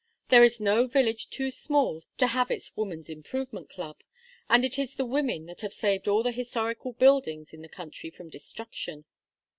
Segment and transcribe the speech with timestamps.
[0.29, 4.01] There is no village too small to have its 'Woman's Improvement Club.'
[4.49, 8.09] And it is the women that have saved all the historical buildings in the country
[8.09, 9.05] from destruction."